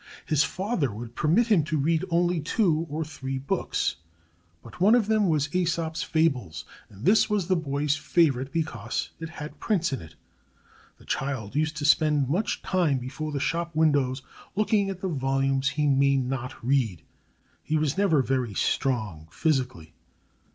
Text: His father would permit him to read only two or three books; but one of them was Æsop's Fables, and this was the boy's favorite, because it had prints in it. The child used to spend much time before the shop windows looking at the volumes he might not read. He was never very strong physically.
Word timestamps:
His 0.25 0.43
father 0.43 0.91
would 0.91 1.13
permit 1.13 1.45
him 1.45 1.63
to 1.65 1.77
read 1.77 2.03
only 2.09 2.39
two 2.41 2.87
or 2.89 3.05
three 3.05 3.37
books; 3.37 3.97
but 4.63 4.81
one 4.81 4.95
of 4.95 5.05
them 5.05 5.27
was 5.29 5.49
Æsop's 5.49 6.01
Fables, 6.01 6.65
and 6.89 7.05
this 7.05 7.29
was 7.29 7.45
the 7.45 7.55
boy's 7.55 7.95
favorite, 7.95 8.51
because 8.51 9.11
it 9.19 9.29
had 9.29 9.59
prints 9.59 9.93
in 9.93 10.01
it. 10.01 10.15
The 10.97 11.05
child 11.05 11.55
used 11.55 11.77
to 11.77 11.85
spend 11.85 12.29
much 12.29 12.63
time 12.63 12.97
before 12.97 13.31
the 13.31 13.39
shop 13.39 13.75
windows 13.75 14.23
looking 14.55 14.89
at 14.89 15.01
the 15.01 15.07
volumes 15.07 15.69
he 15.69 15.85
might 15.85 16.25
not 16.25 16.65
read. 16.65 17.03
He 17.61 17.77
was 17.77 17.95
never 17.95 18.23
very 18.23 18.55
strong 18.55 19.27
physically. 19.29 19.93